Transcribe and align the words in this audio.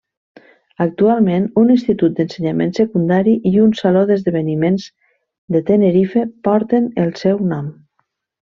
Actualment, 0.85 1.43
un 1.63 1.73
institut 1.73 2.15
d'ensenyament 2.19 2.73
secundari 2.79 3.35
i 3.51 3.53
un 3.65 3.77
saló 3.83 4.03
d'esdeveniments 4.13 4.89
de 5.57 5.65
Tenerife 5.71 6.27
porten 6.49 6.93
el 7.05 7.17
seu 7.25 7.49
nom. 7.55 7.71